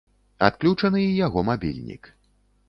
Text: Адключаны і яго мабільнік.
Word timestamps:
Адключаны 0.47 1.03
і 1.03 1.11
яго 1.19 1.45
мабільнік. 1.51 2.11